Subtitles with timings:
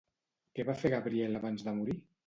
[0.57, 2.01] Què va fer Gabriel abans de morir?